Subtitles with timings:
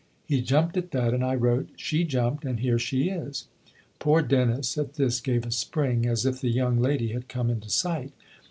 [0.25, 1.69] He jumped at that, and I wrote.
[1.75, 3.47] She jumped, and here she is."
[3.99, 7.69] Poor Dennis, at this, guve a spring, as if the young lady had come into
[7.69, 8.11] sight.